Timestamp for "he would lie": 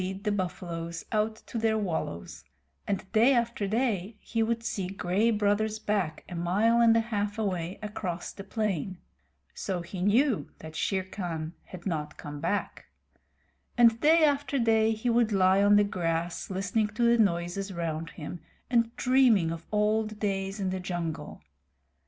14.93-15.61